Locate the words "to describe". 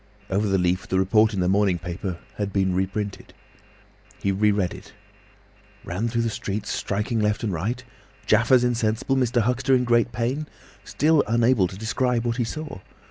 11.67-12.25